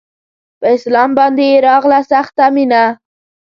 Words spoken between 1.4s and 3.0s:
يې راغله سخته مينه